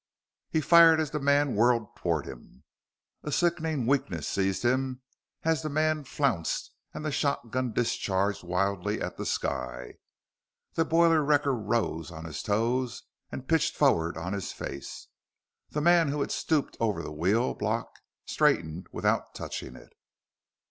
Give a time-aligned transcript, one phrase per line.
[0.49, 2.63] He fired as the man whirled toward him.
[3.21, 5.03] A sickening weakness seized him
[5.43, 9.99] as the man flounced and the shotgun discharged wildly at the sky.
[10.73, 15.05] The boiler wrecker rose on his toes and pitched forward on his face.
[15.69, 19.93] The man who had stooped over the wheel block straightened without touching it.